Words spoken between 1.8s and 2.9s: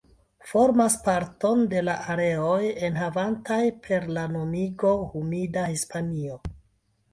la areoj